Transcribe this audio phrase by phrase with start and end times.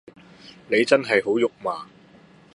[0.67, 1.87] 你真係好肉麻